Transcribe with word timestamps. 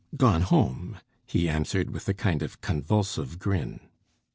"Gone 0.17 0.41
home," 0.41 0.97
he 1.27 1.47
answered, 1.47 1.91
with 1.91 2.09
a 2.09 2.15
kind 2.15 2.41
of 2.41 2.59
convulsive 2.59 3.37
grin. 3.37 3.81